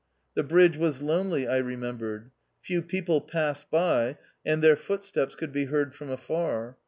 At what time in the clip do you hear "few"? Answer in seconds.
2.63-2.81